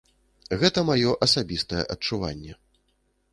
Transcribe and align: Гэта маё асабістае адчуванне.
Гэта 0.61 0.83
маё 0.87 1.11
асабістае 1.27 1.83
адчуванне. 1.97 2.59